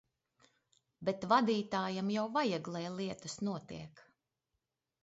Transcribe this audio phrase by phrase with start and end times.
[1.09, 4.05] Bet vadītājam jau vajag, lai lietas notiek.